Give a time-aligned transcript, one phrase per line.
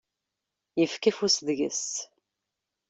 [0.79, 1.87] Yefka afus deg-s.